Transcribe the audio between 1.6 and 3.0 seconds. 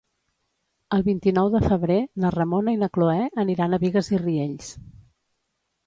febrer na Ramona i na